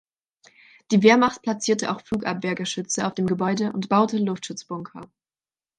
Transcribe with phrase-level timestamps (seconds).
[0.89, 5.07] Die Wehrmacht platzierte auch Flugabwehrgeschütze auf dem Gebäude und baute Luftschutzbunker.